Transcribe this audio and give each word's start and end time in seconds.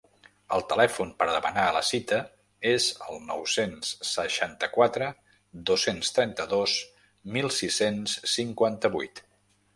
El 0.55 0.63
telèfon 0.69 1.09
per 1.17 1.25
a 1.25 1.33
demanar 1.33 1.65
la 1.75 1.83
cita 1.89 2.21
és 2.69 2.87
el 3.09 3.21
nou-cents 3.27 3.91
seixanta-quatre 4.13 5.11
dos-cents 5.73 6.13
trenta-dos 6.17 6.75
mil 7.37 7.53
sis-cents 7.61 8.19
cinquanta-vuit. 8.35 9.25